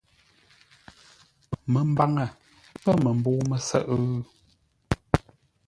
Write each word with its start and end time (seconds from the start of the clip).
Məmbaŋə 1.73 2.25
pə̂ 2.83 2.91
məmbə̂u 3.03 3.41
mə́sə́ghʼə́? 3.49 4.21